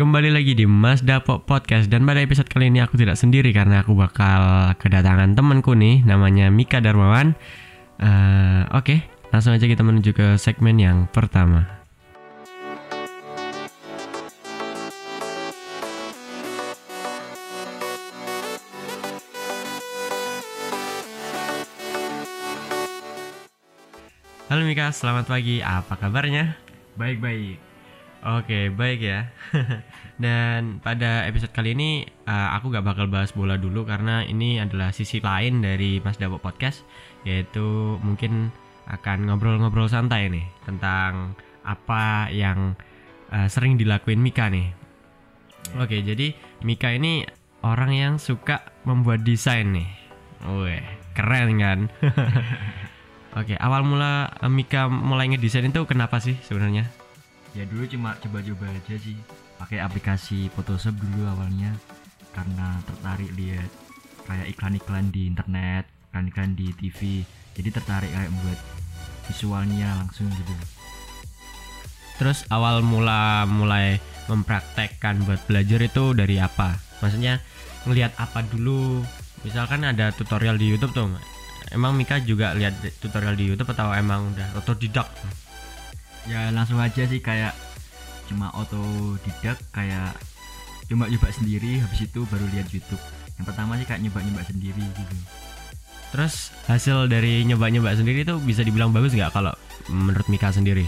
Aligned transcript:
Kembali 0.00 0.32
lagi 0.32 0.56
di 0.56 0.64
Mas 0.64 1.04
Dapo 1.04 1.44
Podcast 1.44 1.92
dan 1.92 2.08
pada 2.08 2.24
episode 2.24 2.48
kali 2.48 2.72
ini 2.72 2.80
aku 2.80 2.96
tidak 2.96 3.20
sendiri 3.20 3.52
karena 3.52 3.84
aku 3.84 3.92
bakal 3.92 4.72
kedatangan 4.80 5.36
temanku 5.36 5.76
nih 5.76 6.00
namanya 6.08 6.48
Mika 6.48 6.80
Darmawan. 6.80 7.36
Eh, 8.00 8.64
Oke, 8.72 9.04
langsung 9.28 9.52
aja 9.52 9.68
kita 9.68 9.84
menuju 9.84 10.16
ke 10.16 10.40
segmen 10.40 10.80
yang 10.80 11.04
pertama. 11.04 11.68
Halo 24.48 24.64
Mika, 24.64 24.96
selamat 24.96 25.28
pagi. 25.28 25.60
Apa 25.60 26.00
kabarnya? 26.00 26.56
Baik-baik. 26.96 27.69
Oke, 28.20 28.68
baik 28.68 29.00
ya. 29.00 29.32
Dan 30.20 30.76
pada 30.84 31.24
episode 31.24 31.56
kali 31.56 31.72
ini 31.72 32.04
uh, 32.28 32.52
aku 32.52 32.68
gak 32.68 32.84
bakal 32.84 33.08
bahas 33.08 33.32
bola 33.32 33.56
dulu 33.56 33.88
karena 33.88 34.20
ini 34.28 34.60
adalah 34.60 34.92
sisi 34.92 35.24
lain 35.24 35.64
dari 35.64 36.04
Mas 36.04 36.20
Dapo 36.20 36.36
Podcast 36.36 36.84
yaitu 37.24 37.96
mungkin 38.04 38.52
akan 38.92 39.32
ngobrol-ngobrol 39.32 39.88
santai 39.88 40.28
nih 40.28 40.44
tentang 40.68 41.32
apa 41.64 42.28
yang 42.28 42.76
uh, 43.32 43.48
sering 43.48 43.80
dilakuin 43.80 44.20
Mika 44.20 44.52
nih. 44.52 44.68
Oke, 45.80 46.04
jadi 46.04 46.36
Mika 46.60 46.92
ini 46.92 47.24
orang 47.64 47.92
yang 47.96 48.14
suka 48.20 48.68
membuat 48.84 49.24
desain 49.24 49.72
nih. 49.72 49.88
Wih, 50.44 50.84
keren 51.16 51.56
kan? 51.56 51.78
Oke, 53.40 53.56
awal 53.56 53.80
mula 53.80 54.28
uh, 54.44 54.52
Mika 54.52 54.92
mulai 54.92 55.32
ngedesain 55.32 55.64
itu 55.64 55.88
kenapa 55.88 56.20
sih 56.20 56.36
sebenarnya? 56.44 56.99
Ya 57.54 57.66
dulu 57.66 57.82
cuma 57.90 58.14
coba-coba 58.22 58.70
aja 58.70 58.94
sih. 58.94 59.18
Pakai 59.58 59.82
aplikasi 59.82 60.48
Photoshop 60.54 60.94
dulu 60.96 61.26
awalnya 61.28 61.74
karena 62.30 62.78
tertarik 62.86 63.30
lihat 63.34 63.70
kayak 64.24 64.46
iklan-iklan 64.54 65.10
di 65.10 65.26
internet, 65.26 65.84
iklan-iklan 66.10 66.54
di 66.54 66.70
TV. 66.78 67.26
Jadi 67.58 67.68
tertarik 67.74 68.10
kayak 68.14 68.30
membuat 68.30 68.60
visualnya 69.26 69.98
langsung 69.98 70.30
gitu. 70.30 70.54
Terus 72.22 72.44
awal 72.52 72.84
mula 72.84 73.48
mulai 73.48 73.98
mempraktekkan 74.28 75.26
buat 75.26 75.42
belajar 75.48 75.80
itu 75.82 76.14
dari 76.14 76.38
apa? 76.38 76.78
Maksudnya 77.02 77.42
ngelihat 77.88 78.14
apa 78.20 78.46
dulu? 78.46 79.02
Misalkan 79.42 79.88
ada 79.88 80.12
tutorial 80.12 80.60
di 80.60 80.68
YouTube 80.68 80.92
tuh. 80.92 81.08
Emang 81.72 81.96
Mika 81.96 82.20
juga 82.20 82.52
lihat 82.52 82.76
tutorial 83.00 83.34
di 83.34 83.48
YouTube 83.48 83.72
atau 83.72 83.90
emang 83.96 84.36
udah 84.36 84.58
otodidak? 84.60 85.08
Ya 86.28 86.52
langsung 86.52 86.76
aja 86.82 87.06
sih 87.06 87.20
kayak 87.22 87.56
cuma 88.28 88.52
otodidak 88.54 89.58
kayak 89.74 90.14
cuma 90.86 91.06
coba 91.06 91.28
sendiri 91.30 91.80
habis 91.80 92.04
itu 92.04 92.20
baru 92.28 92.44
lihat 92.52 92.68
YouTube. 92.74 93.00
Yang 93.38 93.46
pertama 93.48 93.78
sih 93.80 93.86
kayak 93.88 94.02
nyoba-nyoba 94.04 94.42
sendiri 94.44 94.84
gitu. 94.84 95.16
Terus 96.10 96.50
hasil 96.66 97.06
dari 97.06 97.46
nyoba-nyoba 97.46 97.94
sendiri 97.94 98.26
itu 98.26 98.36
bisa 98.42 98.66
dibilang 98.66 98.90
bagus 98.90 99.14
nggak 99.14 99.30
kalau 99.30 99.54
menurut 99.88 100.26
Mika 100.26 100.50
sendiri? 100.50 100.84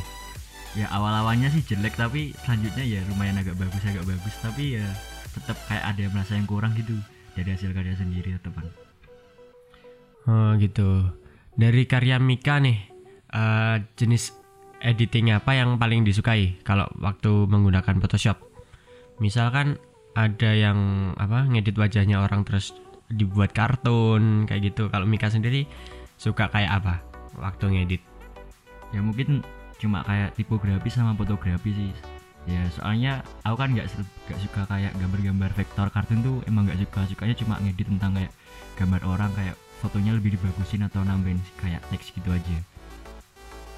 Ya 0.75 0.91
awal-awalnya 0.91 1.53
sih 1.53 1.63
jelek 1.63 1.95
tapi 1.95 2.35
selanjutnya 2.43 2.85
ya 2.85 3.01
lumayan 3.07 3.39
agak 3.39 3.55
bagus 3.61 3.83
agak 3.87 4.09
bagus 4.09 4.35
tapi 4.43 4.81
ya 4.81 4.87
tetap 5.33 5.57
kayak 5.69 5.85
ada 5.85 6.05
merasa 6.13 6.33
yang 6.37 6.49
kurang 6.49 6.75
gitu 6.77 6.97
dari 7.39 7.49
hasil 7.55 7.73
karya 7.73 7.97
sendiri 7.97 8.37
teman. 8.43 8.67
Oh 10.29 10.55
gitu. 10.59 11.09
Dari 11.53 11.85
karya 11.85 12.17
Mika 12.17 12.57
nih, 12.63 12.79
eh, 13.33 13.77
jenis 13.99 14.42
editing 14.83 15.31
apa 15.31 15.55
yang 15.55 15.79
paling 15.79 16.03
disukai 16.03 16.59
kalau 16.67 16.91
waktu 16.99 17.47
menggunakan 17.47 18.03
Photoshop? 18.03 18.37
Misalkan 19.23 19.79
ada 20.13 20.51
yang 20.53 21.13
apa 21.17 21.49
ngedit 21.49 21.79
wajahnya 21.79 22.21
orang 22.21 22.45
terus 22.45 22.77
dibuat 23.09 23.55
kartun 23.55 24.45
kayak 24.45 24.75
gitu. 24.75 24.91
Kalau 24.91 25.07
Mika 25.07 25.31
sendiri 25.31 25.65
suka 26.19 26.51
kayak 26.51 26.83
apa 26.83 26.95
waktu 27.39 27.71
ngedit? 27.73 28.03
Ya 28.93 29.01
mungkin 29.01 29.47
cuma 29.81 30.05
kayak 30.05 30.37
tipografi 30.37 30.91
sama 30.93 31.17
fotografi 31.17 31.71
sih. 31.73 31.93
Ya 32.51 32.67
soalnya 32.75 33.23
aku 33.47 33.55
kan 33.55 33.71
nggak 33.71 33.87
nggak 34.27 34.41
suka 34.43 34.63
kayak 34.67 34.93
gambar-gambar 34.99 35.51
vektor 35.55 35.87
kartun 35.95 36.21
tuh 36.27 36.37
emang 36.51 36.67
nggak 36.67 36.83
suka 36.83 37.07
sukanya 37.07 37.35
cuma 37.39 37.55
ngedit 37.63 37.87
tentang 37.87 38.19
kayak 38.19 38.33
gambar 38.75 39.01
orang 39.07 39.31
kayak 39.39 39.55
fotonya 39.79 40.15
lebih 40.15 40.35
dibagusin 40.35 40.83
atau 40.87 41.07
nambahin 41.07 41.39
kayak 41.63 41.83
teks 41.91 42.11
gitu 42.15 42.35
aja. 42.35 42.59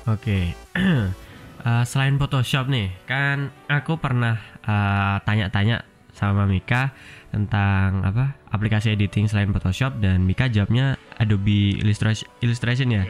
Oke. 0.06 0.52
Eh, 1.64 1.84
selain 1.88 2.20
Photoshop 2.20 2.68
nih, 2.68 2.92
kan 3.08 3.48
aku 3.72 3.96
pernah 3.96 4.36
eh, 4.68 5.16
tanya-tanya 5.24 5.80
sama 6.12 6.44
Mika 6.44 6.92
tentang 7.32 8.04
apa 8.04 8.36
aplikasi 8.52 8.92
editing 8.92 9.32
selain 9.32 9.48
Photoshop 9.48 9.96
dan 9.96 10.28
Mika 10.28 10.52
jawabnya 10.52 11.00
Adobe 11.16 11.80
Illustration, 11.80 12.28
Illustration 12.44 12.92
ya. 12.92 13.08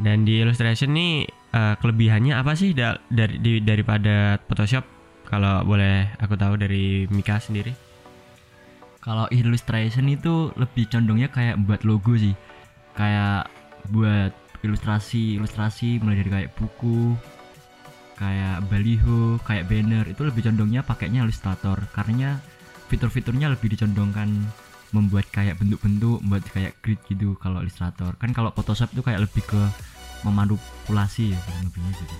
Dan 0.00 0.24
di 0.24 0.40
Illustration 0.40 0.96
nih 0.96 1.28
eh, 1.28 1.74
kelebihannya 1.84 2.32
apa 2.32 2.56
sih 2.56 2.72
da- 2.72 2.96
dari 3.12 3.36
di- 3.44 3.60
daripada 3.60 4.40
Photoshop? 4.40 4.88
Kalau 5.28 5.60
boleh 5.60 6.16
aku 6.16 6.32
tahu 6.40 6.56
dari 6.56 7.04
Mika 7.12 7.44
sendiri. 7.44 7.76
Kalau 9.04 9.28
illustration 9.28 10.08
itu 10.08 10.48
lebih 10.56 10.88
condongnya 10.88 11.28
kayak 11.28 11.60
buat 11.60 11.84
logo 11.84 12.16
sih. 12.16 12.32
Kayak 12.96 13.52
buat 13.92 14.32
ilustrasi 14.62 15.38
ilustrasi 15.38 15.98
mulai 16.02 16.22
dari 16.22 16.30
kayak 16.30 16.50
buku 16.54 17.14
kayak 18.16 18.62
baliho 18.70 19.36
kayak 19.42 19.66
banner 19.66 20.06
itu 20.06 20.22
lebih 20.22 20.46
condongnya 20.46 20.86
pakainya 20.86 21.26
Illustrator 21.26 21.78
karena 21.90 22.38
fitur-fiturnya 22.86 23.50
lebih 23.50 23.74
dicondongkan 23.74 24.30
membuat 24.92 25.26
kayak 25.32 25.58
bentuk-bentuk 25.58 26.22
membuat 26.22 26.46
kayak 26.52 26.78
grid 26.84 27.00
gitu 27.10 27.34
kalau 27.40 27.64
Illustrator 27.64 28.14
kan 28.20 28.30
kalau 28.30 28.54
Photoshop 28.54 28.94
itu 28.94 29.02
kayak 29.02 29.26
lebih 29.26 29.42
ke 29.42 29.62
memanipulasi 30.22 31.34
ya 31.34 31.40
lebihnya 31.66 31.92
gitu 31.98 32.16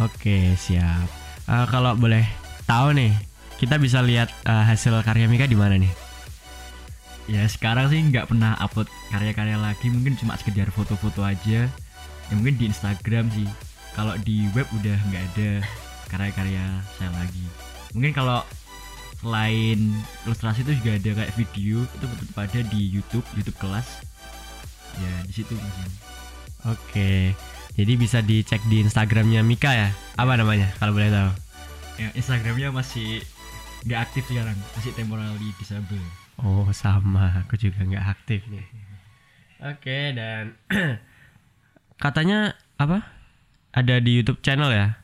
Oke, 0.00 0.54
siap. 0.56 1.08
Eh, 1.44 1.66
kalau 1.68 1.92
boleh 1.98 2.24
tahu 2.64 2.94
nih, 2.96 3.12
kita 3.60 3.76
bisa 3.76 4.00
lihat 4.00 4.32
eh, 4.46 4.64
hasil 4.64 4.96
karya 5.02 5.26
Mika 5.28 5.44
di 5.44 5.58
mana 5.58 5.76
nih? 5.76 6.09
Ya 7.30 7.46
sekarang 7.46 7.86
sih 7.94 8.02
nggak 8.02 8.26
pernah 8.26 8.58
upload 8.58 8.90
karya-karya 9.14 9.54
lagi 9.54 9.86
mungkin 9.86 10.18
cuma 10.18 10.34
sekedar 10.34 10.66
foto-foto 10.74 11.22
aja. 11.22 11.70
Ya 12.30 12.32
mungkin 12.34 12.58
di 12.58 12.66
Instagram 12.66 13.30
sih. 13.30 13.46
Kalau 13.94 14.18
di 14.22 14.50
web 14.54 14.66
udah 14.74 14.98
nggak 15.10 15.24
ada 15.34 15.50
karya-karya 16.10 16.62
saya 16.98 17.10
lagi. 17.14 17.46
Mungkin 17.94 18.10
kalau 18.10 18.42
selain 19.22 19.94
ilustrasi 20.26 20.66
itu 20.66 20.72
juga 20.82 20.96
ada 20.98 21.10
kayak 21.22 21.32
video 21.38 21.84
itu 21.86 22.04
tetap 22.04 22.36
ada 22.42 22.60
di 22.66 22.80
YouTube 22.90 23.26
YouTube 23.38 23.58
kelas. 23.62 23.86
Ya 24.98 25.12
di 25.22 25.32
situ 25.32 25.54
mungkin. 25.54 25.88
Oke, 26.68 27.32
jadi 27.72 27.92
bisa 27.96 28.20
dicek 28.20 28.60
di 28.68 28.84
Instagramnya 28.84 29.40
Mika 29.40 29.72
ya? 29.72 29.88
Apa 30.20 30.36
namanya 30.36 30.76
kalau 30.76 30.92
boleh 30.92 31.08
tahu? 31.08 31.32
ya 32.00 32.08
Instagramnya 32.16 32.72
masih 32.72 33.20
nggak 33.84 34.00
aktif 34.08 34.24
sekarang 34.32 34.56
masih 34.72 34.92
temporary 34.96 35.52
disable 35.60 36.00
Oh 36.40 36.68
sama, 36.72 37.44
aku 37.44 37.60
juga 37.60 37.84
nggak 37.84 38.06
aktif 38.06 38.40
nih. 38.48 38.66
Oke 39.60 40.16
dan 40.16 40.56
katanya 42.02 42.56
apa? 42.80 43.04
Ada 43.76 44.00
di 44.00 44.18
YouTube 44.18 44.40
channel 44.40 44.72
ya? 44.72 44.96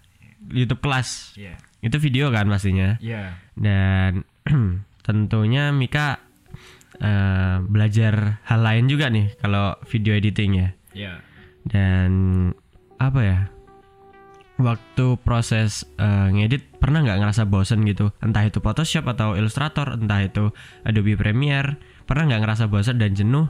YouTube 0.49 0.81
kelas. 0.81 1.37
ya 1.37 1.55
Itu 1.85 2.01
video 2.01 2.33
kan 2.33 2.49
pastinya. 2.49 2.97
ya 3.05 3.37
Dan 3.53 4.25
tentunya 5.07 5.71
Mika 5.77 6.19
eh, 6.99 7.57
belajar 7.63 8.41
hal 8.49 8.61
lain 8.65 8.89
juga 8.89 9.13
nih 9.13 9.37
kalau 9.39 9.77
video 9.87 10.17
editing 10.17 10.53
ya. 10.57 10.69
ya 10.97 11.15
dan 11.67 12.11
apa 12.97 13.21
ya 13.27 13.39
waktu 14.57 15.21
proses 15.21 15.85
eh, 16.01 16.29
ngedit 16.33 16.81
pernah 16.81 17.05
nggak 17.05 17.21
ngerasa 17.21 17.43
bosen 17.49 17.85
gitu? 17.85 18.13
Entah 18.25 18.45
itu 18.49 18.59
Photoshop 18.61 19.05
atau 19.13 19.37
Illustrator 19.37 19.97
entah 19.97 20.21
itu 20.25 20.51
Adobe 20.85 21.17
Premiere 21.17 21.77
pernah 22.09 22.29
nggak 22.33 22.43
ngerasa 22.43 22.65
bosen 22.69 22.97
dan 22.97 23.13
jenuh? 23.13 23.49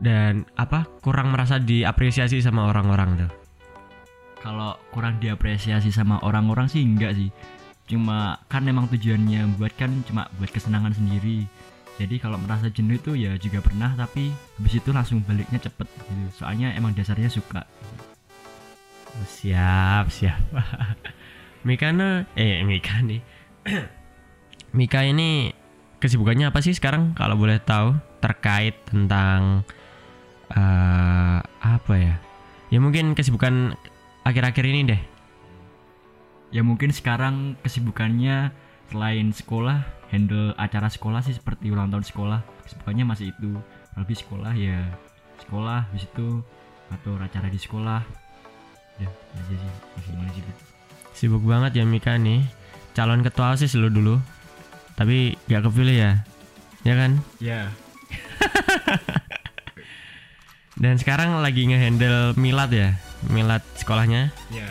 Dan 0.00 0.48
apa 0.56 0.88
kurang 1.04 1.36
merasa 1.36 1.60
diapresiasi 1.60 2.40
sama 2.40 2.72
orang-orang 2.72 3.26
tuh? 3.26 3.30
Kalau 4.40 4.80
kurang 4.88 5.20
diapresiasi 5.20 5.92
sama 5.92 6.16
orang-orang 6.24 6.66
sih 6.66 6.80
enggak 6.80 7.12
sih. 7.12 7.28
Cuma 7.84 8.40
kan 8.48 8.64
memang 8.64 8.88
tujuannya 8.88 9.60
buat 9.60 9.76
kan 9.76 9.92
cuma 10.08 10.26
buat 10.40 10.48
kesenangan 10.48 10.96
sendiri. 10.96 11.44
Jadi 12.00 12.16
kalau 12.16 12.40
merasa 12.40 12.72
jenuh 12.72 12.96
itu 12.96 13.12
ya 13.12 13.36
juga 13.36 13.60
pernah 13.60 13.92
tapi 13.92 14.32
habis 14.32 14.80
itu 14.80 14.88
langsung 14.88 15.20
baliknya 15.20 15.60
cepet 15.60 15.84
gitu. 15.84 16.40
Soalnya 16.40 16.72
emang 16.72 16.96
dasarnya 16.96 17.28
suka 17.28 17.68
siap 19.26 20.08
siap. 20.10 20.40
Mika 21.66 21.92
nih 21.92 22.24
eh 22.36 22.64
Mika 22.64 23.02
nih. 23.04 23.20
Mika 24.78 25.04
ini 25.04 25.52
kesibukannya 26.00 26.48
apa 26.48 26.64
sih 26.64 26.72
sekarang? 26.72 27.12
Kalau 27.12 27.36
boleh 27.36 27.60
tahu 27.60 27.96
terkait 28.24 28.76
tentang 28.88 29.66
eh 30.52 31.38
apa 31.44 31.94
ya? 31.94 32.16
Ya 32.70 32.78
mungkin 32.78 33.12
kesibukan 33.18 33.74
akhir-akhir 34.24 34.64
ini 34.64 34.80
deh. 34.88 35.02
Ya 36.50 36.62
mungkin 36.66 36.90
sekarang 36.90 37.54
kesibukannya 37.62 38.50
selain 38.90 39.30
sekolah 39.30 39.86
handle 40.10 40.50
acara 40.58 40.90
sekolah 40.90 41.22
sih 41.22 41.34
seperti 41.34 41.70
ulang 41.70 41.90
tahun 41.90 42.06
sekolah. 42.06 42.40
Kesibukannya 42.66 43.04
masih 43.06 43.30
itu. 43.30 43.58
Lebih 43.98 44.16
sekolah 44.22 44.54
ya 44.54 44.86
sekolah 45.42 45.90
habis 45.90 46.06
itu 46.06 46.40
atau 46.90 47.14
acara 47.18 47.48
di 47.50 47.58
sekolah 47.58 48.02
ya 49.00 49.08
gimana 50.06 50.30
Bit? 50.32 50.56
Sibuk 51.16 51.44
banget 51.44 51.80
ya 51.80 51.84
Mika 51.84 52.16
nih. 52.16 52.44
Calon 52.96 53.24
ketua 53.24 53.56
OSIS 53.56 53.76
lu 53.76 53.88
dulu. 53.88 54.20
Tapi 54.96 55.36
gak 55.48 55.68
kepilih 55.68 55.96
ya. 55.96 56.12
Ya 56.84 56.94
kan? 56.96 57.20
ya 57.40 57.60
Dan 60.80 60.96
sekarang 60.96 61.44
lagi 61.44 61.68
ngehandle 61.68 62.32
milad 62.40 62.72
ya. 62.72 62.96
Milad 63.28 63.60
sekolahnya 63.76 64.32
ya 64.48 64.64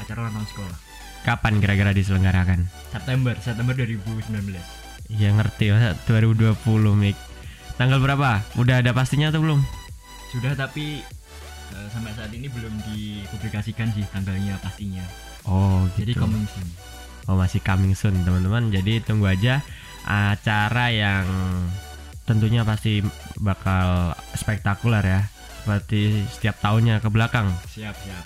acara 0.00 0.24
ulang 0.24 0.40
tahun 0.40 0.48
sekolah 0.48 0.76
kapan 1.20 1.60
kira-kira 1.60 1.92
diselenggarakan? 1.92 2.64
September 2.88 3.36
September 3.36 3.76
2019 3.76 4.56
Ya 5.10 5.28
ngerti 5.36 5.74
masa 5.74 5.92
2020 6.08 6.56
Mik. 6.96 7.16
Tanggal 7.76 8.00
berapa? 8.00 8.40
Udah 8.56 8.80
ada 8.80 8.96
pastinya 8.96 9.28
atau 9.28 9.44
belum? 9.44 9.60
sudah 10.30 10.54
tapi 10.54 11.02
eh, 11.74 11.88
sampai 11.90 12.12
saat 12.14 12.30
ini 12.34 12.50
belum 12.50 12.74
dipublikasikan 12.90 13.90
sih 13.94 14.04
tanggalnya 14.10 14.58
pastinya 14.60 15.02
Oh 15.48 15.88
jadi 15.96 16.12
gitu. 16.12 16.22
coming 16.22 16.44
soon 16.50 16.68
Oh 17.30 17.38
masih 17.38 17.62
coming 17.62 17.94
soon 17.94 18.26
teman-teman. 18.26 18.74
Jadi 18.74 18.98
tunggu 19.06 19.30
aja 19.30 19.62
acara 20.02 20.90
yang 20.90 21.22
tentunya 22.26 22.66
pasti 22.66 23.06
bakal 23.38 24.18
spektakuler 24.34 25.04
ya. 25.06 25.22
Seperti 25.62 26.26
setiap 26.32 26.58
tahunnya 26.58 26.98
ke 26.98 27.08
belakang. 27.12 27.52
siap 27.70 27.94
siap 28.02 28.24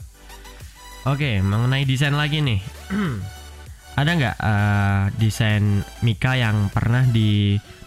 Oke, 1.04 1.44
mengenai 1.44 1.84
desain 1.84 2.16
lagi 2.16 2.40
nih. 2.40 2.64
Ada 4.00 4.10
nggak 4.16 4.36
eh, 4.40 5.04
desain 5.20 5.84
Mika 6.00 6.32
yang 6.32 6.72
pernah 6.72 7.04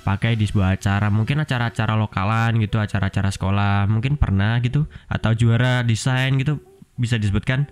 dipakai 0.08 0.40
di 0.40 0.48
sebuah 0.48 0.80
acara? 0.80 1.12
Mungkin 1.12 1.44
acara-acara 1.44 2.00
lokalan 2.00 2.64
gitu, 2.64 2.80
acara-acara 2.80 3.28
sekolah, 3.28 3.92
mungkin 3.92 4.16
pernah 4.16 4.56
gitu, 4.64 4.88
atau 5.12 5.36
juara 5.36 5.84
desain 5.84 6.32
gitu 6.40 6.64
bisa 6.96 7.20
disebutkan? 7.20 7.68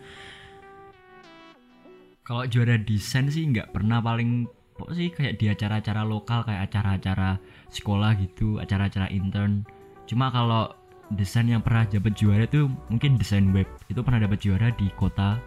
kalau 2.26 2.44
juara 2.50 2.82
desain 2.82 3.30
sih 3.30 3.46
nggak 3.46 3.70
pernah 3.70 4.02
paling 4.02 4.50
kok 4.76 4.92
sih 4.98 5.14
kayak 5.14 5.38
di 5.38 5.46
acara-acara 5.48 6.02
lokal 6.04 6.42
kayak 6.44 6.68
acara-acara 6.74 7.38
sekolah 7.70 8.18
gitu 8.18 8.58
acara-acara 8.58 9.08
intern 9.14 9.62
cuma 10.10 10.34
kalau 10.34 10.74
desain 11.14 11.46
yang 11.46 11.62
pernah 11.62 11.86
dapat 11.86 12.18
juara 12.18 12.50
itu 12.50 12.66
mungkin 12.90 13.22
desain 13.22 13.54
web 13.54 13.70
itu 13.94 14.02
pernah 14.02 14.26
dapat 14.26 14.42
juara 14.42 14.74
di 14.74 14.90
kota 14.98 15.38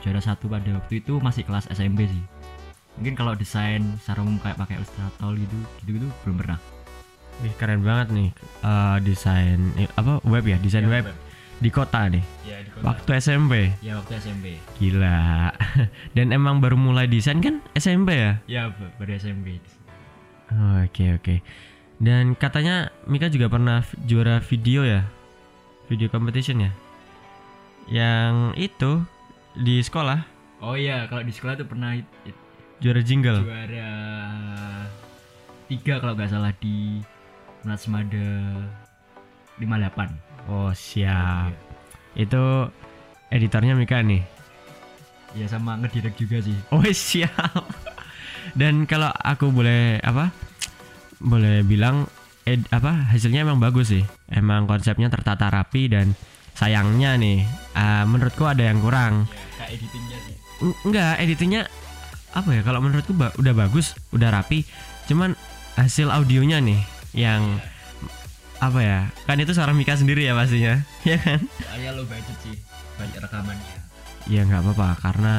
juara 0.00 0.22
satu 0.22 0.46
pada 0.46 0.70
waktu 0.70 1.02
itu 1.02 1.18
masih 1.18 1.42
kelas 1.42 1.66
SMP 1.74 2.06
sih 2.06 2.22
mungkin 3.00 3.16
kalau 3.16 3.32
desain 3.32 3.80
secara 3.96 4.20
umum 4.20 4.36
kayak 4.36 4.54
pakai 4.54 4.76
Illustrator 4.76 5.32
gitu 5.34 5.56
gitu 5.80 5.90
gitu 5.96 6.06
belum 6.22 6.36
pernah 6.36 6.58
Wih, 7.40 7.56
keren 7.56 7.80
banget 7.80 8.12
nih 8.12 8.28
eh, 8.60 8.96
desain 9.00 9.58
eh, 9.74 9.88
apa 9.90 10.20
web 10.22 10.44
ya, 10.44 10.60
desain 10.60 10.84
Ya, 10.84 10.92
web, 10.92 11.08
di 11.56 11.68
kota 11.68 12.04
nih. 12.06 12.20
ya 12.42 12.60
di 12.60 12.68
Waktu 12.78 13.10
SMP. 13.16 13.72
ya 13.80 13.96
waktu 13.96 14.12
SMP 14.18 14.60
Gila. 14.76 15.48
Dan 16.16 16.30
emang 16.30 16.60
baru 16.60 16.76
mulai 16.76 17.04
desain 17.04 17.40
kan 17.40 17.64
SMP 17.72 18.12
ya? 18.14 18.32
ya 18.44 18.62
ba- 18.68 18.92
baru 18.94 19.16
SMP 19.16 19.56
Oh, 20.50 20.82
Oke 20.82 21.14
oke. 21.14 21.34
Dan 21.96 22.34
katanya 22.34 22.92
Mika 23.04 23.28
juga 23.28 23.46
pernah 23.46 23.80
juara 24.02 24.40
video 24.40 24.82
ya, 24.82 25.06
video 25.86 26.08
competition 26.08 26.60
ya. 26.60 26.72
Yang 27.86 28.34
itu 28.60 28.92
di 29.56 29.80
sekolah 29.80 30.20
oh 30.60 30.74
iya 30.74 31.04
kalau 31.06 31.20
di 31.20 31.32
sekolah 31.32 31.56
tuh 31.56 31.66
pernah 31.66 31.92
it- 31.92 32.06
it- 32.24 32.44
juara 32.80 33.00
jingle. 33.00 33.44
juara 33.44 33.92
tiga 35.66 36.00
kalau 36.00 36.14
nggak 36.14 36.30
salah 36.30 36.52
di 36.56 36.98
Natsmada 37.62 38.28
58 39.60 40.48
Oh 40.48 40.72
siap. 40.72 41.52
Itu 42.12 42.72
editornya 43.28 43.76
Mika 43.76 44.00
nih. 44.00 44.24
ya 45.30 45.46
sama 45.46 45.78
ngedirect 45.78 46.18
juga 46.18 46.42
sih 46.42 46.56
Oh 46.70 46.82
siap. 47.06 47.62
Dan 48.50 48.82
kalau 48.84 49.12
aku 49.14 49.52
boleh 49.52 50.00
apa? 50.00 50.32
Boleh 51.20 51.62
bilang 51.62 52.08
ed, 52.42 52.64
apa 52.72 53.12
hasilnya 53.12 53.44
emang 53.44 53.60
bagus 53.60 53.92
sih. 53.92 54.02
Emang 54.26 54.64
konsepnya 54.64 55.06
tertata 55.06 55.46
rapi 55.46 55.86
dan 55.86 56.16
sayangnya 56.50 57.14
nih, 57.14 57.44
eh, 57.76 58.04
menurutku 58.04 58.42
ada 58.42 58.64
yang 58.64 58.80
kurang. 58.80 59.28
ya 59.28 59.38
kayak 59.60 59.70
editingnya 59.76 60.18
sih 60.24 60.36
Eng- 60.60 60.78
Enggak, 60.82 61.14
editingnya 61.20 61.62
apa 62.30 62.50
ya? 62.50 62.62
Kalau 62.62 62.78
menurutku 62.78 63.12
ba- 63.12 63.34
udah 63.34 63.52
bagus, 63.52 63.92
udah 64.10 64.30
rapi. 64.30 64.62
Cuman 65.04 65.34
hasil 65.74 66.08
audionya 66.08 66.58
nih 66.58 66.80
yang 67.12 67.42
apa 68.58 68.80
ya? 68.80 68.98
Kan 69.24 69.38
itu 69.38 69.50
suara 69.50 69.72
Mika 69.72 69.94
sendiri 69.94 70.22
ya 70.22 70.34
pastinya, 70.34 70.82
ya 71.08 71.16
kan? 71.16 71.40
soalnya 71.58 71.90
lo 71.92 72.04
budget 72.04 72.36
sih 72.40 72.54
banyak 72.94 73.18
rekamannya 73.18 73.76
Ya 74.28 74.44
nggak 74.44 74.60
apa-apa 74.62 74.88
karena 75.00 75.32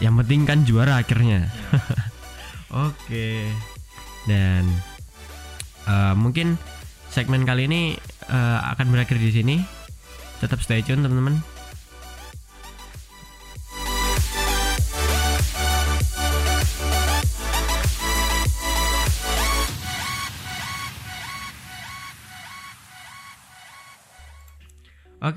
yang 0.00 0.16
penting 0.16 0.42
kan 0.42 0.64
juara 0.64 0.96
akhirnya. 0.96 1.46
Oke. 2.88 3.46
Dan 4.24 4.64
eh, 5.84 6.14
mungkin 6.14 6.56
segmen 7.08 7.44
kali 7.44 7.68
ini 7.68 7.94
eh, 8.26 8.58
akan 8.64 8.88
berakhir 8.88 9.16
di 9.16 9.30
sini. 9.30 9.56
Tetap 10.38 10.62
stay 10.62 10.80
tune 10.80 11.02
teman-teman. 11.02 11.42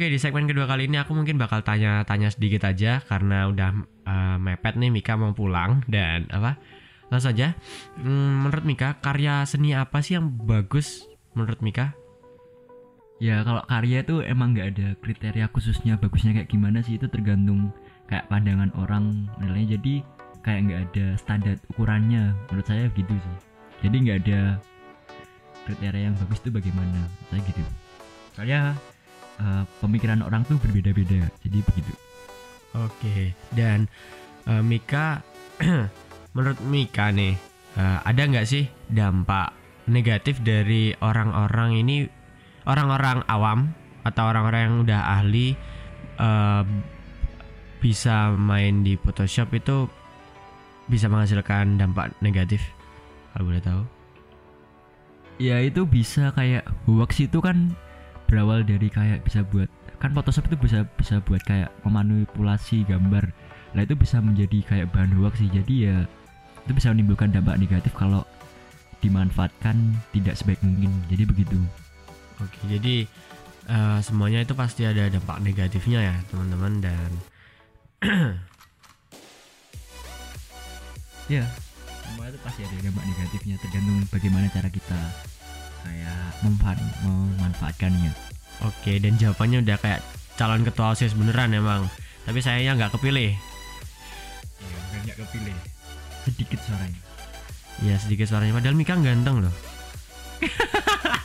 Oke 0.01 0.09
di 0.09 0.17
segmen 0.17 0.49
kedua 0.49 0.65
kali 0.65 0.89
ini 0.89 0.97
aku 0.97 1.13
mungkin 1.13 1.37
bakal 1.37 1.61
tanya-tanya 1.61 2.33
sedikit 2.33 2.65
aja 2.65 3.05
karena 3.05 3.45
udah 3.45 3.69
eh, 3.85 4.37
mepet 4.41 4.73
nih 4.73 4.89
Mika 4.89 5.13
mau 5.13 5.29
pulang 5.29 5.85
dan 5.85 6.25
apa 6.33 6.57
langsung 7.13 7.29
saja 7.29 7.53
Hmm, 8.01 8.41
menurut 8.41 8.65
Mika 8.65 8.97
karya 8.97 9.45
seni 9.45 9.77
apa 9.77 10.01
sih 10.01 10.17
yang 10.17 10.33
bagus 10.41 11.05
menurut 11.37 11.61
Mika? 11.61 11.93
Ya 13.21 13.45
kalau 13.45 13.61
karya 13.69 14.01
itu 14.01 14.25
emang 14.25 14.57
nggak 14.57 14.67
ada 14.73 14.87
kriteria 15.05 15.45
khususnya 15.53 16.01
bagusnya 16.01 16.33
kayak 16.33 16.49
gimana 16.49 16.81
sih 16.81 16.97
itu 16.97 17.05
tergantung 17.05 17.69
kayak 18.09 18.25
pandangan 18.25 18.73
orang 18.81 19.29
nilainya. 19.37 19.77
Jadi 19.77 20.01
kayak 20.41 20.61
nggak 20.65 20.81
ada 20.89 21.05
standar 21.21 21.55
ukurannya 21.77 22.33
menurut 22.49 22.65
saya 22.65 22.89
gitu 22.97 23.13
sih. 23.13 23.35
Jadi 23.85 23.95
nggak 24.01 24.17
ada 24.25 24.41
kriteria 25.69 26.09
yang 26.09 26.17
bagus 26.17 26.41
itu 26.41 26.49
bagaimana 26.49 27.05
saya 27.29 27.41
gitu. 27.45 27.61
Soalnya 28.33 28.73
eh, 29.41 29.63
pemikiran 29.81 30.21
orang 30.21 30.45
tuh 30.45 30.61
berbeda-beda. 30.61 31.25
Jadi 31.41 31.57
begitu. 31.65 31.93
Oke 32.77 33.35
dan 33.51 33.91
eh, 34.47 34.63
Mika 34.63 35.19
menurut 36.35 36.59
Mika 36.63 37.11
nih 37.11 37.35
eh, 37.75 37.99
ada 38.05 38.21
nggak 38.23 38.47
sih 38.47 38.63
dampak 38.87 39.51
negatif 39.91 40.39
dari 40.39 40.95
orang-orang 41.03 41.83
ini 41.83 42.07
orang-orang 42.63 43.27
awam 43.27 43.75
atau 44.07 44.23
orang-orang 44.31 44.61
yang 44.69 44.75
udah 44.87 45.01
ahli 45.19 45.53
eh, 46.15 46.63
bisa 47.81 48.31
main 48.37 48.85
di 48.85 48.95
Photoshop 48.95 49.51
itu 49.57 49.89
bisa 50.85 51.09
menghasilkan 51.09 51.81
dampak 51.81 52.13
negatif? 52.21 52.61
Kalau 53.33 53.47
boleh 53.47 53.63
tahu. 53.63 53.83
Ya 55.41 55.57
itu 55.63 55.87
bisa 55.89 56.29
kayak 56.35 56.67
hoax 56.85 57.25
itu 57.25 57.41
kan 57.41 57.73
berawal 58.31 58.63
dari 58.63 58.87
kayak 58.87 59.27
bisa 59.27 59.43
buat 59.43 59.67
kan 59.99 60.15
Photoshop 60.15 60.47
itu 60.47 60.57
bisa 60.57 60.87
bisa 60.95 61.19
buat 61.27 61.43
kayak 61.43 61.67
memanipulasi 61.83 62.87
gambar. 62.87 63.27
Lah 63.75 63.83
itu 63.83 63.93
bisa 63.99 64.23
menjadi 64.23 64.63
kayak 64.63 64.95
bahan 64.95 65.11
hoax 65.19 65.43
sih. 65.43 65.51
Jadi 65.51 65.91
ya 65.91 66.07
itu 66.63 66.71
bisa 66.71 66.95
menimbulkan 66.95 67.35
dampak 67.35 67.59
negatif 67.59 67.91
kalau 67.91 68.23
dimanfaatkan 69.03 69.75
tidak 70.15 70.39
sebaik 70.39 70.63
mungkin. 70.63 70.89
Jadi 71.11 71.27
begitu. 71.27 71.59
Oke, 72.39 72.57
jadi 72.65 73.05
eh, 73.69 73.99
semuanya 74.01 74.41
itu 74.41 74.55
pasti 74.55 74.87
ada 74.87 75.11
dampak 75.11 75.43
negatifnya 75.43 75.99
ya, 76.01 76.15
teman-teman 76.31 76.81
dan 76.81 77.11
ya 81.35 81.45
semua 82.11 82.27
itu 82.27 82.39
pasti 82.43 82.61
ada 82.65 82.75
dampak 82.81 83.05
negatifnya 83.07 83.55
tergantung 83.61 84.03
bagaimana 84.11 84.51
cara 84.51 84.67
kita 84.67 84.99
kayak 85.81 86.17
memfa- 86.41 86.89
memanfaatkannya 87.01 88.11
oke 88.61 88.91
dan 88.97 89.13
jawabannya 89.15 89.61
udah 89.61 89.77
kayak 89.77 90.01
calon 90.35 90.61
ketua 90.61 90.93
OSIS 90.93 91.13
beneran 91.13 91.51
emang. 91.51 91.85
Tapi 92.21 92.37
sayangnya 92.39 92.77
nggak 92.77 92.93
kepilih. 92.97 93.33
ya 94.61 94.77
banyak 94.93 95.15
kepilih 95.17 95.57
sedikit 96.21 96.61
suaranya 96.61 97.01
Ya 97.81 97.97
sedikit 97.97 98.29
suaranya 98.29 98.53
padahal 98.53 98.77
Mika 98.77 98.93
ganteng 98.95 99.41
loh. 99.41 99.55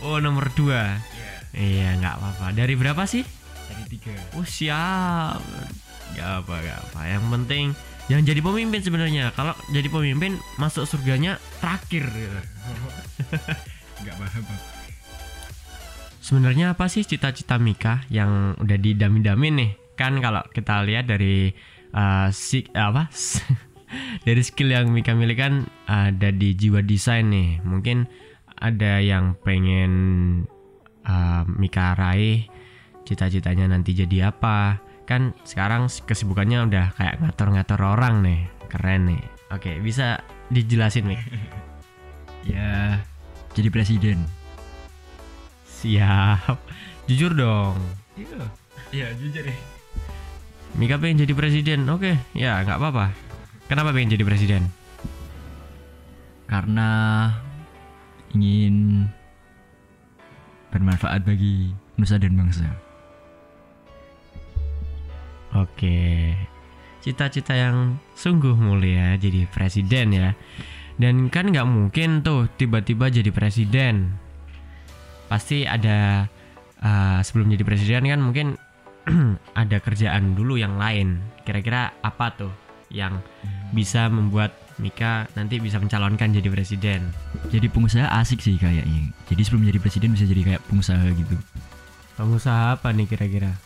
Oh 0.00 0.16
nomor 0.16 0.48
dua. 0.52 0.96
ya 0.96 1.32
Iya 1.52 1.88
nggak 2.00 2.14
apa-apa. 2.16 2.46
Dari 2.52 2.72
berapa 2.72 3.04
sih? 3.04 3.20
dari 3.68 3.84
tiga 3.86 4.16
Oh 4.32 4.44
siap. 4.44 5.40
Gak 6.10 6.30
apa 6.42 6.54
gak 6.58 6.78
apa. 6.88 7.00
Yang 7.06 7.24
penting 7.30 7.64
Yang 8.10 8.34
jadi 8.34 8.40
pemimpin 8.42 8.82
sebenarnya. 8.82 9.30
Kalau 9.38 9.54
jadi 9.70 9.86
pemimpin 9.86 10.34
masuk 10.58 10.82
surganya 10.82 11.38
terakhir. 11.62 12.10
nggak 14.02 14.16
paham 14.18 14.44
Sebenarnya 16.18 16.74
apa 16.74 16.90
sih 16.90 17.06
cita-cita 17.06 17.56
Mika 17.62 18.02
yang 18.10 18.58
udah 18.58 18.76
didami-damin 18.76 19.54
nih? 19.56 19.70
Kan 19.94 20.18
kalau 20.18 20.42
kita 20.50 20.82
lihat 20.82 21.06
dari 21.06 21.54
uh, 21.94 22.28
si 22.34 22.66
apa? 22.74 23.06
dari 24.26 24.42
skill 24.42 24.74
yang 24.74 24.90
Mika 24.90 25.14
miliki 25.14 25.38
kan 25.38 25.70
ada 25.86 26.34
di 26.34 26.58
jiwa 26.58 26.82
desain 26.82 27.30
nih. 27.30 27.62
Mungkin 27.62 28.10
ada 28.58 28.98
yang 28.98 29.38
pengen 29.46 29.92
uh, 31.06 31.46
Mika 31.46 31.94
raih 31.94 32.42
cita-citanya 33.06 33.70
nanti 33.70 33.94
jadi 33.94 34.34
apa. 34.34 34.89
Kan 35.10 35.34
sekarang 35.42 35.90
kesibukannya 35.90 36.70
udah 36.70 36.94
kayak 36.94 37.18
ngatur-ngatur 37.18 37.82
orang 37.82 38.22
nih. 38.22 38.40
Keren 38.70 39.10
nih. 39.10 39.22
Oke, 39.50 39.82
bisa 39.82 40.22
dijelasin 40.54 41.10
nih. 41.10 41.20
ya 42.54 43.02
jadi 43.50 43.68
presiden 43.68 44.24
Siap. 45.66 46.56
Jujur 47.10 47.34
dong. 47.34 47.76
iya 48.14 48.40
iya 48.94 49.06
jujur 49.12 49.44
deh 49.44 49.58
Mika 50.78 51.02
pengen 51.02 51.26
jadi 51.26 51.34
presiden. 51.34 51.82
Oke, 51.90 52.14
ya 52.30 52.62
nggak 52.62 52.78
apa-apa. 52.78 53.10
Kenapa 53.66 53.90
pengen 53.90 54.14
jadi 54.14 54.22
presiden? 54.22 54.70
karena 56.50 56.90
ingin 58.34 59.06
bermanfaat 60.74 61.22
bagi 61.22 61.70
nusa 61.94 62.18
dan 62.18 62.34
bangsa 62.34 62.66
Oke. 65.56 66.34
Cita-cita 67.00 67.56
yang 67.56 67.96
sungguh 68.12 68.54
mulia 68.54 69.16
jadi 69.16 69.48
presiden 69.48 70.12
ya. 70.12 70.30
Dan 71.00 71.32
kan 71.32 71.48
nggak 71.48 71.64
mungkin 71.64 72.20
tuh 72.20 72.46
tiba-tiba 72.54 73.08
jadi 73.08 73.32
presiden. 73.32 74.14
Pasti 75.32 75.64
ada 75.64 76.28
uh, 76.84 77.18
sebelum 77.24 77.48
jadi 77.50 77.64
presiden 77.64 78.04
kan 78.04 78.20
mungkin 78.20 78.60
ada 79.62 79.76
kerjaan 79.80 80.36
dulu 80.36 80.60
yang 80.60 80.76
lain. 80.76 81.24
Kira-kira 81.42 81.96
apa 82.04 82.36
tuh 82.36 82.52
yang 82.92 83.22
bisa 83.70 84.10
membuat 84.10 84.52
Mika 84.80 85.28
nanti 85.36 85.60
bisa 85.60 85.76
mencalonkan 85.76 86.32
jadi 86.32 86.48
presiden? 86.48 87.12
jadi 87.52 87.68
pengusaha 87.68 88.08
asik 88.18 88.40
sih 88.40 88.56
kayaknya 88.56 89.12
jadi 89.28 89.42
sebelum 89.44 89.68
jadi 89.68 89.78
presiden 89.78 90.16
bisa 90.16 90.24
jadi 90.26 90.42
kayak 90.42 90.62
pengusaha 90.66 91.04
gitu 91.14 91.36
Pengusaha 92.20 92.76
apa 92.76 92.92
nih 92.92 93.08
kira-kira? 93.08 93.56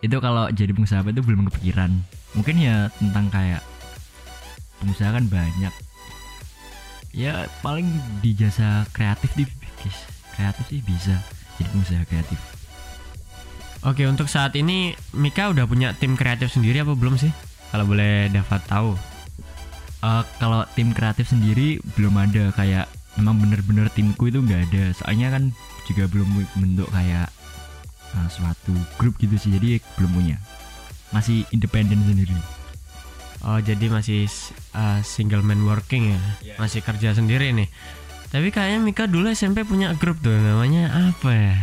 Itu 0.00 0.16
kalau 0.20 0.48
jadi 0.52 0.72
pengusaha 0.72 1.04
itu 1.04 1.22
belum 1.22 1.48
kepikiran. 1.52 1.92
Mungkin 2.36 2.56
ya 2.60 2.88
tentang 2.96 3.28
kayak 3.28 3.62
pengusaha 4.80 5.12
kan 5.12 5.24
banyak. 5.28 5.74
Ya 7.10 7.50
paling 7.60 7.90
di 8.24 8.32
jasa 8.32 8.86
kreatif 8.94 9.34
di 9.34 9.44
kreatif 10.36 10.64
sih 10.70 10.80
bisa 10.80 11.20
jadi 11.60 11.68
pengusaha 11.74 12.04
kreatif. 12.08 12.40
Oke, 13.80 14.04
untuk 14.04 14.28
saat 14.28 14.52
ini 14.60 14.92
Mika 15.16 15.48
udah 15.48 15.64
punya 15.64 15.96
tim 15.96 16.12
kreatif 16.12 16.52
sendiri 16.52 16.84
apa 16.84 16.92
belum 16.92 17.16
sih? 17.16 17.32
Kalau 17.72 17.88
boleh 17.88 18.28
dapat 18.28 18.60
tahu. 18.68 18.92
Eh, 20.00 20.22
kalau 20.36 20.64
tim 20.76 20.92
kreatif 20.92 21.32
sendiri 21.32 21.80
belum 21.96 22.12
ada. 22.16 22.52
Kayak 22.52 22.92
memang 23.16 23.40
bener-bener 23.40 23.88
timku 23.92 24.28
itu 24.28 24.44
nggak 24.44 24.68
ada. 24.68 24.84
Soalnya 24.96 25.32
kan 25.32 25.52
juga 25.88 26.04
belum 26.12 26.28
bentuk 26.60 26.88
kayak 26.92 27.32
eh, 28.16 28.28
suatu 28.30 28.72
grup 28.96 29.18
gitu 29.18 29.36
sih 29.36 29.54
jadi 29.54 29.78
belum 29.98 30.12
punya 30.14 30.36
masih 31.10 31.44
independen 31.50 32.00
sendiri 32.06 32.36
Oh, 33.40 33.56
jadi 33.56 33.88
masih 33.88 34.28
uh, 34.76 35.00
single 35.00 35.40
man 35.40 35.64
working 35.64 36.12
ya? 36.12 36.20
Iya. 36.44 36.54
Masih 36.60 36.84
kerja 36.84 37.16
sendiri 37.16 37.56
nih. 37.56 37.72
Tapi 38.28 38.52
kayaknya 38.52 38.84
Mika 38.84 39.08
dulu 39.08 39.32
SMP 39.32 39.64
punya 39.64 39.96
grup 39.96 40.20
tuh, 40.20 40.36
namanya 40.36 41.08
apa 41.08 41.30
ya? 41.32 41.56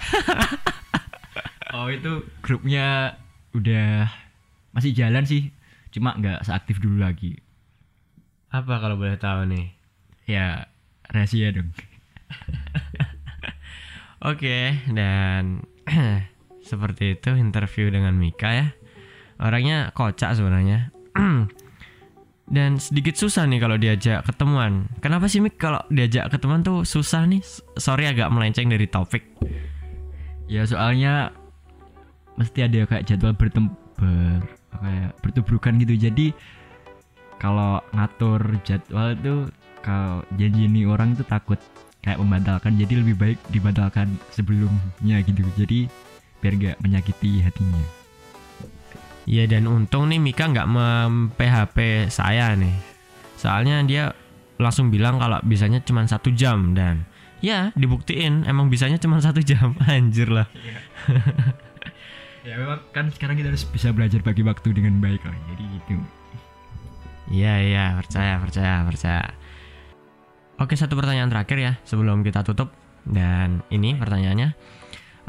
oh 1.76 1.86
itu 1.92 2.24
grupnya 2.42 3.16
udah 3.54 4.10
masih 4.74 4.94
jalan 4.94 5.26
sih 5.26 5.50
cuma 5.90 6.14
nggak 6.14 6.46
seaktif 6.46 6.78
dulu 6.78 7.02
lagi 7.02 7.38
Apa 8.50 8.78
kalau 8.78 8.98
boleh 8.98 9.18
tahu 9.18 9.46
nih? 9.50 9.74
ya 10.26 10.70
rahasia 11.10 11.50
dong 11.50 11.70
Oke, 14.20 14.76
dan 14.92 15.64
seperti 16.70 17.18
itu 17.18 17.34
interview 17.34 17.90
dengan 17.90 18.14
Mika 18.14 18.50
ya. 18.50 18.68
Orangnya 19.40 19.90
kocak 19.92 20.36
sebenarnya. 20.38 20.94
dan 22.50 22.82
sedikit 22.82 23.14
susah 23.14 23.46
nih 23.46 23.62
kalau 23.62 23.78
diajak 23.78 24.26
ketemuan. 24.26 24.90
Kenapa 24.98 25.30
sih 25.30 25.38
Mik 25.38 25.54
kalau 25.54 25.80
diajak 25.86 26.34
ketemuan 26.34 26.66
tuh 26.66 26.82
susah 26.82 27.22
nih? 27.30 27.40
Sorry 27.78 28.10
agak 28.10 28.26
melenceng 28.28 28.66
dari 28.66 28.90
topik. 28.90 29.22
ya 30.50 30.66
soalnya 30.66 31.30
mesti 32.34 32.66
ada 32.66 32.82
kayak 32.82 33.06
jadwal 33.06 33.38
bertem 33.38 33.70
ber, 33.94 34.42
kayak 34.82 35.14
bertubrukan 35.22 35.78
gitu 35.78 35.94
jadi 35.94 36.34
kalau 37.38 37.78
ngatur 37.94 38.42
jadwal 38.66 39.14
itu 39.14 39.46
kalau 39.86 40.26
janji 40.34 40.66
ini 40.66 40.90
orang 40.90 41.14
tuh 41.14 41.22
takut 41.22 41.62
kayak 42.00 42.18
membatalkan 42.20 42.76
jadi 42.80 43.00
lebih 43.04 43.16
baik 43.16 43.38
dibatalkan 43.52 44.16
sebelumnya 44.32 45.20
gitu 45.24 45.44
jadi 45.56 45.88
biar 46.40 46.54
nggak 46.56 46.76
menyakiti 46.80 47.44
hatinya 47.44 48.00
Iya 49.30 49.46
dan 49.46 49.70
untung 49.70 50.10
nih 50.10 50.18
Mika 50.18 50.50
nggak 50.50 50.66
mem-PHP 50.66 52.10
saya 52.10 52.56
nih. 52.58 52.74
Soalnya 53.38 53.78
dia 53.86 54.10
langsung 54.58 54.90
bilang 54.90 55.22
kalau 55.22 55.38
bisanya 55.46 55.78
cuma 55.86 56.02
satu 56.08 56.34
jam 56.34 56.74
dan 56.74 57.06
ya 57.38 57.72
dibuktiin 57.78 58.44
emang 58.50 58.66
bisanya 58.66 58.98
cuma 58.98 59.20
satu 59.24 59.38
jam. 59.38 59.78
Anjir 59.86 60.34
lah. 60.34 60.50
ya 62.48 62.58
memang 62.58 62.82
kan 62.90 63.06
sekarang 63.12 63.38
kita 63.38 63.54
harus 63.54 63.68
bisa 63.68 63.92
belajar 63.92 64.18
bagi 64.24 64.40
waktu 64.40 64.72
dengan 64.72 64.96
baik 64.96 65.20
lah 65.28 65.36
jadi 65.52 65.64
gitu 65.76 66.00
Iya 67.30 67.54
iya 67.62 67.84
percaya 67.94 68.42
percaya 68.42 68.82
percaya. 68.82 69.30
Oke 70.60 70.76
satu 70.76 70.94
pertanyaan 70.94 71.32
terakhir 71.32 71.58
ya 71.58 71.72
sebelum 71.88 72.20
kita 72.20 72.44
tutup. 72.44 72.68
Dan 73.00 73.64
ini 73.72 73.96
pertanyaannya 73.96 74.52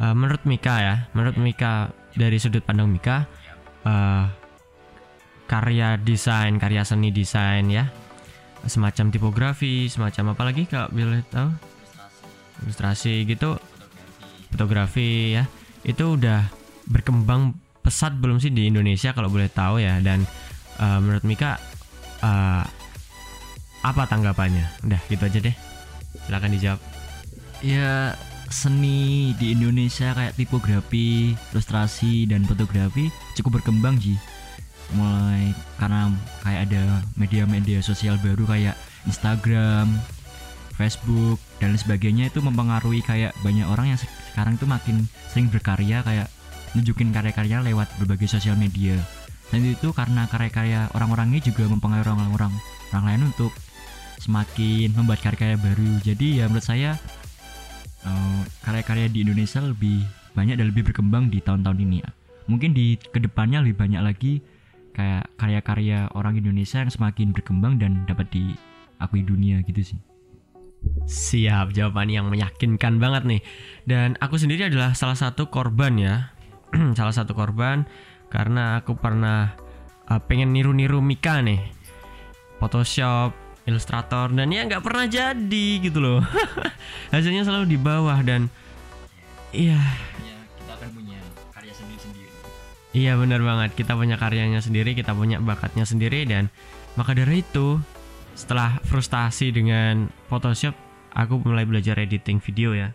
Eh, 0.01 0.15
menurut 0.17 0.41
Mika 0.49 0.81
ya 0.81 0.95
menurut 1.13 1.37
Mika 1.37 1.93
dari 2.17 2.41
sudut 2.41 2.65
pandang 2.65 2.89
Mika 2.89 3.29
eh, 3.85 4.25
karya 5.45 5.99
desain 6.01 6.57
karya 6.57 6.81
seni 6.81 7.13
desain 7.13 7.69
ya 7.69 7.85
semacam 8.65 9.13
tipografi 9.13 9.85
semacam 9.91 10.33
apa 10.33 10.43
lagi 10.49 10.63
kalau 10.65 10.89
boleh 10.89 11.21
tahu? 11.29 11.49
Ilustrasi 12.65 13.29
gitu 13.29 13.61
fotografi 14.49 15.37
ya 15.37 15.45
itu 15.85 16.17
udah 16.17 16.49
berkembang 16.89 17.57
pesat 17.85 18.17
belum 18.17 18.41
sih 18.41 18.53
di 18.53 18.69
Indonesia 18.69 19.13
kalau 19.13 19.29
boleh 19.29 19.53
tahu 19.53 19.85
ya? 19.85 20.01
Dan 20.01 20.25
eh, 20.81 20.99
menurut 21.03 21.21
Mika 21.29 21.61
eh, 22.25 22.65
apa 23.81 24.05
tanggapannya 24.05 24.65
udah 24.85 25.01
gitu 25.09 25.23
aja 25.25 25.39
deh 25.41 25.55
silakan 26.27 26.53
dijawab 26.53 26.79
ya 27.61 28.13
seni 28.51 29.31
di 29.39 29.55
Indonesia 29.55 30.11
kayak 30.11 30.35
tipografi, 30.35 31.33
ilustrasi 31.55 32.27
dan 32.27 32.43
fotografi 32.43 33.07
cukup 33.39 33.63
berkembang 33.63 33.97
sih. 33.97 34.19
Mulai 34.91 35.55
karena 35.79 36.11
kayak 36.43 36.61
ada 36.67 36.83
media-media 37.15 37.79
sosial 37.79 38.19
baru 38.19 38.43
kayak 38.43 38.75
Instagram, 39.07 39.87
Facebook 40.75 41.39
dan 41.63 41.79
sebagainya 41.79 42.27
itu 42.27 42.43
mempengaruhi 42.43 42.99
kayak 42.99 43.31
banyak 43.39 43.63
orang 43.63 43.95
yang 43.95 43.99
se- 43.99 44.11
sekarang 44.35 44.59
tuh 44.59 44.67
makin 44.67 45.07
sering 45.31 45.47
berkarya 45.47 46.03
kayak 46.03 46.27
nunjukin 46.75 47.15
karya-karya 47.15 47.63
lewat 47.63 47.87
berbagai 48.03 48.27
sosial 48.27 48.59
media. 48.59 48.99
Dan 49.47 49.63
itu 49.63 49.95
karena 49.95 50.27
karya-karya 50.27 50.91
orang-orang 50.91 51.31
ini 51.31 51.39
juga 51.39 51.71
mempengaruhi 51.71 52.11
orang-orang 52.11 52.53
orang 52.91 53.03
lain 53.07 53.21
untuk 53.31 53.55
semakin 54.21 54.93
membuat 54.93 55.25
karya-karya 55.25 55.57
baru. 55.57 55.91
Jadi 56.05 56.37
ya 56.39 56.45
menurut 56.45 56.65
saya 56.65 56.95
eh, 58.05 58.41
karya-karya 58.61 59.09
di 59.09 59.25
Indonesia 59.25 59.59
lebih 59.65 60.05
banyak 60.37 60.55
dan 60.61 60.69
lebih 60.69 60.93
berkembang 60.93 61.33
di 61.33 61.41
tahun-tahun 61.41 61.77
ini. 61.81 62.05
Mungkin 62.45 62.77
di 62.77 62.95
ke 63.01 63.17
depannya 63.17 63.65
lebih 63.65 63.81
banyak 63.81 64.01
lagi 64.05 64.33
kayak 64.93 65.27
karya-karya 65.39 66.11
orang 66.13 66.37
Indonesia 66.37 66.83
yang 66.83 66.91
semakin 66.91 67.31
berkembang 67.31 67.79
dan 67.79 68.03
dapat 68.05 68.27
diakui 68.29 69.23
dunia 69.23 69.63
gitu 69.65 69.95
sih. 69.95 69.99
Siap, 71.05 71.77
jawaban 71.77 72.09
yang 72.09 72.29
meyakinkan 72.29 72.97
banget 72.97 73.23
nih. 73.25 73.41
Dan 73.85 74.17
aku 74.17 74.41
sendiri 74.41 74.69
adalah 74.69 74.97
salah 74.97 75.17
satu 75.17 75.49
korban 75.49 75.97
ya. 75.97 76.15
salah 76.97 77.13
satu 77.13 77.35
korban 77.35 77.85
karena 78.31 78.79
aku 78.81 78.95
pernah 78.97 79.53
uh, 80.09 80.21
pengen 80.23 80.55
niru-niru 80.55 81.03
Mika 81.03 81.43
nih. 81.43 81.61
Photoshop, 82.57 83.33
Illustrator 83.69 84.33
dan 84.33 84.49
ya 84.49 84.65
nggak 84.65 84.81
pernah 84.81 85.05
jadi 85.05 85.67
gitu 85.81 86.01
loh. 86.01 86.21
Hasilnya 87.13 87.45
selalu 87.45 87.75
di 87.75 87.77
bawah 87.77 88.17
dan 88.25 88.49
iya 89.53 89.77
Ya, 90.21 90.37
kita 90.57 90.71
akan 90.79 90.89
punya 90.95 91.19
karya 91.53 91.73
sendiri-sendiri. 91.75 92.29
Iya 92.91 93.13
benar 93.15 93.41
banget. 93.45 93.69
Kita 93.77 93.93
punya 93.93 94.15
karyanya 94.17 94.59
sendiri, 94.59 94.97
kita 94.97 95.13
punya 95.13 95.37
bakatnya 95.37 95.85
sendiri 95.85 96.25
dan 96.25 96.49
maka 96.97 97.13
dari 97.15 97.45
itu 97.45 97.79
setelah 98.33 98.79
frustasi 98.87 99.53
dengan 99.53 100.09
Photoshop, 100.31 100.73
aku 101.13 101.39
mulai 101.43 101.67
belajar 101.67 101.99
editing 101.99 102.41
video 102.41 102.73
ya. 102.73 102.89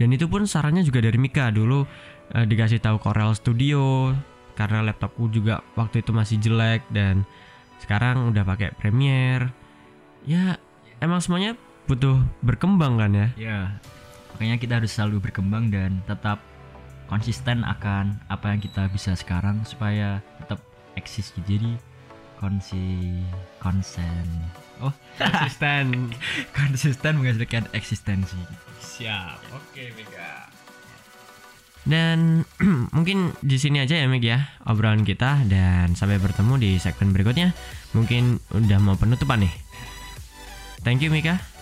Dan 0.00 0.16
itu 0.16 0.24
pun 0.32 0.48
sarannya 0.48 0.80
juga 0.80 1.04
dari 1.04 1.20
Mika 1.20 1.52
dulu 1.52 1.84
eh, 2.32 2.48
dikasih 2.48 2.80
tahu 2.80 2.96
Corel 2.96 3.36
Studio 3.36 4.16
karena 4.56 4.80
laptopku 4.80 5.28
juga 5.28 5.60
waktu 5.76 6.00
itu 6.00 6.10
masih 6.16 6.36
jelek 6.40 6.88
dan 6.88 7.28
sekarang 7.80 8.30
udah 8.30 8.44
pakai 8.44 8.76
Premiere. 8.76 9.50
Ya 10.28 10.60
emang 11.00 11.24
semuanya 11.24 11.56
butuh 11.88 12.20
berkembang 12.44 13.00
kan 13.00 13.10
ya. 13.16 13.28
Ya, 13.34 13.60
makanya 14.36 14.56
kita 14.60 14.72
harus 14.78 14.92
selalu 14.94 15.30
berkembang 15.30 15.72
dan 15.72 16.04
tetap 16.04 16.38
konsisten 17.10 17.66
akan 17.66 18.20
apa 18.30 18.54
yang 18.54 18.60
kita 18.62 18.86
bisa 18.92 19.16
sekarang 19.16 19.64
supaya 19.66 20.22
tetap 20.38 20.60
eksis. 20.94 21.34
Jadi 21.48 21.74
konsi 22.40 23.20
konsen 23.60 24.24
oh 24.80 24.94
Konsisten. 25.20 26.08
konsisten 26.58 27.12
menghasilkan 27.20 27.68
eksistensi. 27.76 28.40
Siap. 28.80 29.40
Oke, 29.52 29.92
Mega. 29.92 30.49
Dan 31.84 32.44
mungkin 32.96 33.32
di 33.40 33.56
sini 33.56 33.80
aja 33.80 33.96
ya 33.96 34.06
Meg 34.08 34.24
ya 34.24 34.44
obrolan 34.68 35.04
kita 35.04 35.48
dan 35.48 35.96
sampai 35.96 36.20
bertemu 36.20 36.54
di 36.60 36.70
segmen 36.76 37.12
berikutnya. 37.12 37.56
Mungkin 37.96 38.40
udah 38.52 38.78
mau 38.80 38.96
penutupan 38.96 39.44
nih. 39.44 39.54
Thank 40.80 41.04
you 41.04 41.12
Mika. 41.12 41.59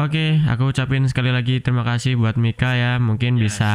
Oke, 0.00 0.40
aku 0.48 0.72
ucapin 0.72 1.04
sekali 1.12 1.28
lagi 1.28 1.60
terima 1.60 1.84
kasih 1.84 2.16
buat 2.16 2.40
Mika 2.40 2.72
ya. 2.72 2.96
Mungkin 2.96 3.36
bisa 3.36 3.68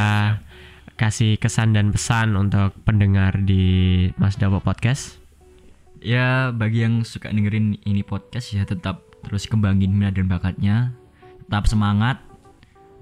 kasih 0.98 1.38
kesan 1.38 1.77
dan 1.77 1.94
pesan 1.94 2.34
untuk 2.34 2.74
pendengar 2.82 3.38
di 3.46 4.10
Mas 4.17 4.34
Dawo 4.34 4.58
Podcast. 4.58 5.22
Ya, 6.01 6.50
bagi 6.50 6.82
yang 6.82 7.05
suka 7.05 7.29
dengerin 7.29 7.77
ini 7.86 8.01
podcast 8.01 8.58
ya 8.58 8.65
tetap 8.65 9.05
terus 9.22 9.46
kembangin 9.46 9.94
minat 9.94 10.17
dan 10.17 10.25
bakatnya. 10.25 10.98
Tetap 11.46 11.70
semangat 11.70 12.17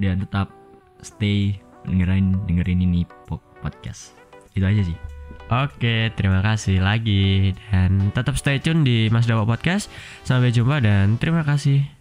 dan 0.03 0.19
tetap 0.19 0.51
stay 0.99 1.63
dengerin 1.87 2.35
dengerin 2.43 2.83
ini 2.83 3.07
po- 3.23 3.39
podcast. 3.63 4.19
Itu 4.51 4.67
aja 4.67 4.83
sih. 4.83 4.99
Oke, 5.47 6.11
terima 6.19 6.43
kasih 6.43 6.83
lagi 6.83 7.55
dan 7.71 8.11
tetap 8.11 8.35
stay 8.35 8.59
tune 8.59 8.83
di 8.83 9.07
Mas 9.07 9.31
Dawo 9.31 9.47
Podcast. 9.47 9.87
Sampai 10.27 10.51
jumpa 10.51 10.83
dan 10.83 11.15
terima 11.15 11.47
kasih. 11.47 11.92